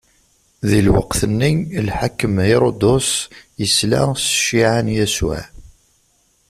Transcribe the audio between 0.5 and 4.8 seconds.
Di lweqt-nni, lḥakem Hiṛudus isla s cciɛa